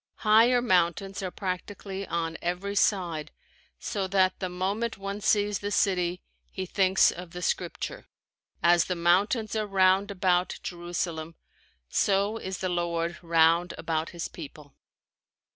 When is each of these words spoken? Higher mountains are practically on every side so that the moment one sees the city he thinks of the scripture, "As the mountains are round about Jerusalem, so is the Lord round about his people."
Higher 0.25 0.63
mountains 0.63 1.21
are 1.21 1.29
practically 1.29 2.07
on 2.07 2.35
every 2.41 2.73
side 2.75 3.29
so 3.77 4.07
that 4.07 4.39
the 4.39 4.49
moment 4.49 4.97
one 4.97 5.21
sees 5.21 5.59
the 5.59 5.69
city 5.69 6.23
he 6.49 6.65
thinks 6.65 7.11
of 7.11 7.33
the 7.33 7.41
scripture, 7.43 8.07
"As 8.63 8.85
the 8.85 8.95
mountains 8.95 9.55
are 9.55 9.67
round 9.67 10.09
about 10.09 10.57
Jerusalem, 10.63 11.35
so 11.87 12.37
is 12.37 12.57
the 12.57 12.67
Lord 12.69 13.19
round 13.21 13.75
about 13.77 14.09
his 14.09 14.27
people." 14.27 14.75